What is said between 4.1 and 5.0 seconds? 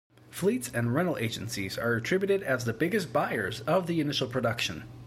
production.